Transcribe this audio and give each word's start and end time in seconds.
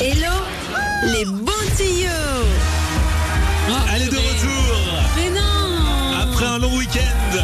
Hello, 0.00 0.32
les 1.12 1.24
bons 1.24 1.52
tuyaux. 1.76 2.08
Elle 3.94 4.02
est 4.02 4.08
de 4.08 4.16
retour 4.16 4.76
Mais 5.16 5.30
non 5.30 6.16
après 6.22 6.44
un 6.46 6.58
long 6.58 6.76
week-end. 6.76 7.38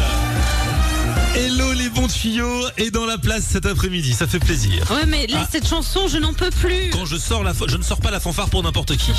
Hello 1.35 1.73
les 1.73 1.89
bons 1.89 2.07
tuyaux 2.07 2.61
est 2.77 2.91
dans 2.91 3.05
la 3.05 3.17
place 3.17 3.43
cet 3.43 3.65
après-midi, 3.65 4.13
ça 4.13 4.25
fait 4.25 4.39
plaisir. 4.39 4.89
Ouais, 4.89 5.05
mais 5.05 5.27
là, 5.27 5.39
Ah. 5.43 5.47
cette 5.51 5.67
chanson, 5.67 6.07
je 6.07 6.17
n'en 6.17 6.33
peux 6.33 6.49
plus. 6.49 6.89
Quand 6.91 7.05
je 7.05 7.17
sors 7.17 7.43
la, 7.43 7.51
je 7.67 7.75
ne 7.75 7.83
sors 7.83 7.99
pas 7.99 8.09
la 8.11 8.21
fanfare 8.21 8.49
pour 8.49 8.63
n'importe 8.63 8.95
qui. 8.95 9.11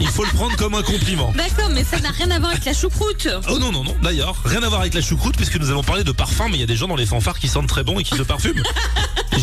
Il 0.00 0.08
faut 0.08 0.24
le 0.24 0.30
prendre 0.30 0.56
comme 0.56 0.74
un 0.74 0.82
compliment. 0.82 1.32
D'accord, 1.36 1.68
mais 1.70 1.84
ça 1.84 1.98
n'a 2.00 2.10
rien 2.10 2.30
à 2.30 2.38
voir 2.38 2.52
avec 2.52 2.64
la 2.64 2.72
choucroute. 2.72 3.28
Oh 3.50 3.58
non 3.58 3.70
non 3.70 3.84
non, 3.84 3.94
d'ailleurs, 4.02 4.36
rien 4.46 4.62
à 4.62 4.68
voir 4.68 4.80
avec 4.80 4.94
la 4.94 5.02
choucroute 5.02 5.36
puisque 5.36 5.56
nous 5.56 5.68
allons 5.70 5.82
parler 5.84 6.04
de 6.04 6.12
parfum, 6.12 6.46
mais 6.48 6.56
il 6.56 6.60
y 6.60 6.64
a 6.64 6.66
des 6.66 6.76
gens 6.76 6.88
dans 6.88 6.96
les 6.96 7.06
fanfares 7.06 7.38
qui 7.38 7.48
sentent 7.48 7.68
très 7.68 7.84
bon 7.84 7.98
et 8.00 8.04
qui 8.04 8.16
se 8.16 8.22
parfument. 8.22 8.62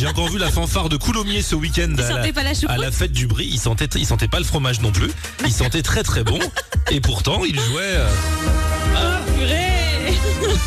Encore 0.09 0.29
vu 0.29 0.39
la 0.39 0.49
fanfare 0.49 0.89
de 0.89 0.97
Coulommiers 0.97 1.41
ce 1.41 1.55
week-end 1.55 1.93
à, 1.97 2.09
la 2.13 2.21
à 2.21 2.53
choucroute 2.53 2.77
la 2.81 2.91
fête 2.91 3.11
du 3.11 3.27
brie. 3.27 3.45
Ils 3.45 3.59
sentaient, 3.59 3.89
ils 3.95 4.05
sentaient 4.05 4.27
pas 4.27 4.39
le 4.39 4.43
fromage 4.45 4.81
non 4.81 4.91
plus. 4.91 5.11
Ils 5.45 5.53
sentaient 5.53 5.83
très 5.83 6.03
très 6.03 6.23
bon. 6.23 6.39
Et 6.91 6.99
pourtant, 6.99 7.43
ils 7.45 7.59
jouaient. 7.59 7.81
euh, 7.83 8.09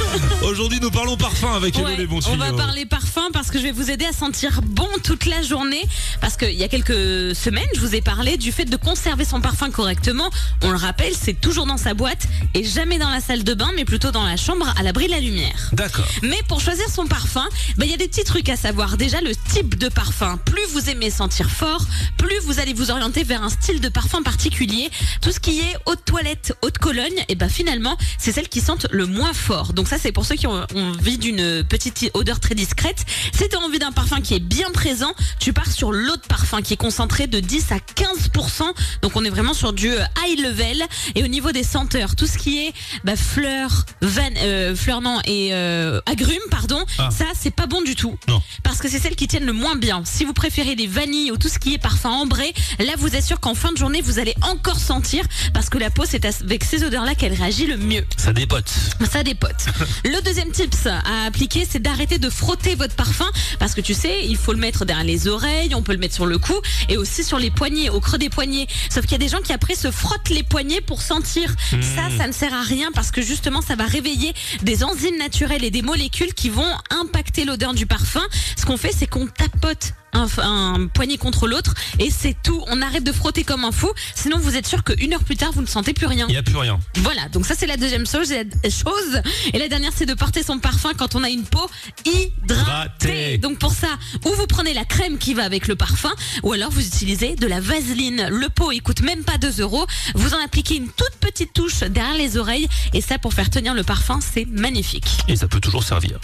Aujourd'hui, 0.43 0.81
nous 0.81 0.91
parlons 0.91 1.17
parfum 1.17 1.55
avec 1.55 1.77
Hello 1.77 1.87
Ouais, 1.87 1.97
les 1.97 2.07
bons 2.07 2.21
on 2.29 2.37
va 2.37 2.53
parler 2.53 2.87
parfum 2.87 3.29
parce 3.33 3.51
que 3.51 3.59
je 3.59 3.65
vais 3.65 3.73
vous 3.73 3.91
aider 3.91 4.05
à 4.05 4.13
sentir 4.13 4.61
bon 4.63 4.89
toute 5.03 5.27
la 5.27 5.43
journée. 5.43 5.83
Parce 6.21 6.37
qu'il 6.37 6.55
y 6.55 6.63
a 6.63 6.69
quelques 6.69 7.35
semaines, 7.35 7.69
je 7.75 7.81
vous 7.81 7.95
ai 7.95 8.01
parlé 8.01 8.37
du 8.37 8.53
fait 8.53 8.65
de 8.65 8.77
conserver 8.77 9.25
son 9.25 9.41
parfum 9.41 9.71
correctement. 9.71 10.31
On 10.63 10.71
le 10.71 10.77
rappelle, 10.77 11.13
c'est 11.19 11.41
toujours 11.41 11.67
dans 11.67 11.77
sa 11.77 11.95
boîte 11.95 12.27
et 12.55 12.65
jamais 12.65 12.99
dans 12.99 13.11
la 13.11 13.21
salle 13.21 13.45
de 13.45 13.55
bain, 13.55 13.71
mais 13.77 13.85
plutôt 13.85 14.11
dans 14.11 14.25
la 14.25 14.37
chambre 14.37 14.73
à 14.77 14.83
l'abri 14.83 15.07
de 15.07 15.13
la 15.13 15.21
lumière. 15.21 15.71
D'accord. 15.73 16.07
Mais 16.23 16.41
pour 16.49 16.61
choisir 16.61 16.89
son 16.89 17.07
parfum, 17.07 17.47
bah, 17.77 17.85
il 17.85 17.91
y 17.91 17.95
a 17.95 17.97
des 17.97 18.09
petits 18.09 18.25
trucs 18.25 18.49
à 18.49 18.57
savoir. 18.57 18.97
Déjà, 18.97 19.21
le 19.21 19.35
type 19.35 19.79
de 19.79 19.89
parfum. 19.89 20.39
Plus 20.45 20.67
vous 20.73 20.91
aimez 20.91 21.11
sentir 21.11 21.51
fort, 21.51 21.85
plus 22.17 22.39
vous 22.45 22.61
allez 22.61 22.73
vous 22.73 22.91
orienter 22.91 23.25
vers 23.25 23.43
un 23.43 23.49
style 23.49 23.81
de 23.81 23.89
parfum 23.89 24.23
particulier. 24.23 24.91
Tout 25.21 25.33
ce 25.33 25.41
qui 25.41 25.61
est 25.61 25.77
haute 25.87 26.05
toilette, 26.05 26.55
haute 26.63 26.79
cologne, 26.79 27.25
et 27.29 27.35
ben 27.35 27.49
finalement, 27.49 27.97
c'est 28.19 28.33
celles 28.33 28.49
qui 28.49 28.61
sentent 28.61 28.87
le 28.91 29.07
moins 29.07 29.33
fort. 29.33 29.73
Donc 29.73 29.82
ça, 29.89 29.97
c'est 29.99 30.13
pour 30.13 30.25
ceux 30.25 30.35
qui 30.37 30.47
ont 30.47 30.67
envie 30.75 31.19
d'une 31.19 31.65
petite 31.65 32.11
odeur 32.15 32.41
très 32.41 32.55
discrète. 32.55 33.05
Si 33.33 33.49
tu 33.49 33.57
as 33.57 33.61
envie 33.61 33.79
d'un 33.79 33.93
parfum 33.93 34.21
qui 34.21 34.35
est 34.35 34.41
bien 34.41 34.71
présent, 34.73 35.13
tu 35.39 35.53
pars 35.53 35.71
sur 35.71 35.93
l'autre 35.93 36.27
parfum 36.29 36.63
qui 36.63 36.75
est 36.75 36.77
concentré 36.77 37.27
de 37.27 37.41
10 37.41 37.73
à 37.73 37.77
15%. 37.77 38.63
Donc 39.03 39.13
on 39.17 39.25
est 39.25 39.31
vraiment 39.31 39.55
sur 39.55 39.73
du 39.73 39.91
euh, 39.91 40.03
high 40.27 40.39
level. 40.41 40.83
Et 41.15 41.23
au 41.25 41.27
niveau 41.29 41.53
des 41.53 41.65
senteurs, 41.65 42.17
tout 42.17 42.27
ce 42.27 42.39
qui 42.39 42.67
est 42.67 42.73
bah, 43.05 43.17
fleurs, 43.17 43.85
van, 44.03 44.23
euh, 44.39 44.75
fleurs 44.75 45.01
non, 45.01 45.21
et 45.27 45.51
euh, 45.53 46.01
agrumes, 46.07 46.37
pardon, 46.51 46.85
Ah. 46.99 47.11
ça 47.11 47.25
c'est 47.39 47.55
pas 47.55 47.67
bon 47.67 47.83
du 47.83 47.95
tout. 47.95 48.19
Non. 48.29 48.43
Parce 48.63 48.79
que 48.79 48.89
c'est 48.89 48.99
celles 48.99 49.17
qui 49.17 49.27
tiennent 49.29 49.47
le 49.47 49.53
moins 49.53 49.77
bien. 49.77 50.03
Si 50.05 50.25
vous 50.25 50.33
préférez 50.33 50.75
les 50.75 50.87
vanilles 50.87 51.31
ou 51.31 51.37
tout 51.37 51.49
ce 51.49 51.59
qui 51.59 51.75
est 51.75 51.79
parfum 51.79 52.11
ambré, 52.11 52.53
là 52.79 52.93
vous 52.99 53.15
êtes 53.15 53.25
sûr 53.25 53.41
qu'en 53.41 53.55
fin 53.55 53.73
de 53.73 53.77
journée 53.79 54.01
vous 54.03 54.19
allez 54.19 54.35
encore 54.43 54.79
sentir 54.79 55.25
parce 55.53 55.69
que 55.69 55.79
la 55.79 55.91
peau 55.91 56.05
c'est 56.07 56.25
avec 56.25 56.65
ces 56.65 56.85
odeurs 56.85 57.05
là 57.05 57.15
qu'elle 57.15 57.33
réagit 57.35 57.67
le 57.67 57.77
mieux. 57.77 58.05
Ça 58.17 58.33
dépote. 58.33 58.71
Ça 59.11 59.23
des 59.23 59.35
potes. 59.35 59.67
Le 60.05 60.23
deuxième 60.23 60.51
tips 60.51 60.87
à 60.87 61.27
appliquer, 61.27 61.67
c'est 61.69 61.81
d'arrêter 61.81 62.19
de 62.19 62.31
frotter 62.31 62.75
votre 62.75 62.95
parfum 62.95 63.31
parce 63.59 63.75
que 63.75 63.81
tu 63.81 63.95
sais, 63.95 64.25
il 64.25 64.37
faut 64.37 64.53
le 64.53 64.59
mettre 64.59 64.85
derrière 64.85 65.05
les 65.05 65.29
oreilles, 65.29 65.75
on 65.75 65.83
peut 65.83 65.93
le 65.93 65.99
mettre 65.99 66.15
sur 66.15 66.27
le 66.27 66.39
cou 66.39 66.55
et 66.89 66.97
aussi 66.97 67.25
sur 67.25 67.39
les 67.39 67.51
poignets, 67.51 67.91
au 67.91 68.01
creux 68.01 68.19
des 68.19 68.31
poignets. 68.31 68.67
Sauf 68.91 69.03
qu'il 69.03 69.13
y 69.13 69.17
a 69.17 69.19
des 69.19 69.29
gens 69.29 69.41
qui 69.41 69.53
après 69.53 69.75
se 69.75 69.91
frottent 69.91 70.31
les 70.31 70.43
poignets 70.43 70.81
pour 70.81 71.03
sentir. 71.03 71.55
Ça, 71.71 72.09
ça 72.17 72.27
ne 72.27 72.33
sert 72.33 72.55
à 72.55 72.63
rien 72.63 72.91
parce 72.95 73.11
que 73.11 73.23
justement, 73.23 73.63
ça 73.63 73.77
va 73.77 73.85
réveiller 73.85 74.35
des 74.63 74.85
enzymes 74.85 75.19
naturelles 75.19 75.65
et 75.65 75.71
des 75.71 75.83
molécules 75.83 76.35
qui 76.35 76.49
vont 76.49 76.73
impacter 76.91 77.45
l'odeur 77.45 77.75
du 77.75 77.87
parfum. 77.87 78.23
Ce 78.57 78.65
qu'on 78.67 78.77
fait, 78.77 78.93
c'est 78.97 79.07
qu'on 79.07 79.27
tapote 79.27 79.95
un, 80.13 80.27
un 80.39 80.87
poignet 80.89 81.17
contre 81.17 81.49
l'autre 81.49 81.75
et 81.99 82.11
c'est 82.11 82.37
tout. 82.43 82.63
On 82.69 82.83
arrête 82.83 83.05
de 83.05 83.13
frotter 83.13 83.45
comme 83.45 83.65
un 83.65 83.73
fou, 83.73 83.91
sinon 84.15 84.39
vous 84.39 84.57
êtes 84.57 84.67
sûr 84.67 84.85
qu'une 84.85 85.15
heure 85.15 85.25
plus 85.25 85.37
tard, 85.37 85.53
vous 85.53 85.63
ne 85.63 85.67
sentez 85.67 85.95
plus 85.95 86.07
rien. 86.07 86.27
Il 86.29 86.33
n'y 86.33 86.39
a 86.39 86.43
plus 86.43 86.57
rien. 86.57 86.79
Voilà, 86.97 87.29
donc 87.31 87.47
ça 87.47 87.55
c'est 87.57 87.67
la 87.67 87.77
deuxième 87.77 88.07
chose. 88.07 88.31
Et 88.33 88.45
la 88.63 88.71
chose. 88.71 89.23
Et 89.55 89.59
la 89.59 89.62
dernière 89.69 89.93
c'est 89.95 90.07
de 90.07 90.15
porter 90.15 90.43
son 90.43 90.59
parfum 90.59 90.93
quand 90.97 91.15
on 91.15 91.23
a 91.23 91.31
une 91.31 91.45
peau 91.45 91.69
hydratée. 92.05 92.33
Hydratée. 92.43 93.39
Donc 93.39 93.59
pour 93.59 93.73
ça, 93.73 93.89
ou 94.25 94.31
vous 94.35 94.47
prenez 94.47 94.75
la 94.75 94.85
crème 94.85 95.19
qui 95.19 95.35
va 95.35 95.45
avec 95.45 95.69
le 95.69 95.77
parfum, 95.77 96.13
ou 96.43 96.53
alors 96.53 96.71
vous 96.71 96.87
utilisez 96.87 97.37
de 97.37 97.47
la 97.47 97.61
vaseline. 97.61 98.29
Le 98.31 98.49
pot 98.49 98.73
il 98.73 98.83
coûte 98.83 99.03
même 99.03 99.25
pas 99.25 99.39
2 99.39 99.61
euros. 99.61 99.87
Vous 100.15 100.35
en 100.35 100.45
appliquez 100.45 100.77
une 100.77 100.89
toute 100.89 101.17
petite 101.21 101.53
touche 101.53 101.81
derrière 101.81 102.15
les 102.15 102.37
oreilles 102.37 102.69
et 102.93 103.01
ça 103.01 103.19
pour 103.19 103.33
faire 103.35 103.51
tenir 103.51 103.75
le 103.75 103.83
parfum 103.83 104.21
c'est 104.21 104.47
magnifique. 104.47 105.07
Et 105.29 105.37
ça 105.37 105.49
peut 105.49 105.61
toujours 105.61 105.85
servir. 105.85 106.19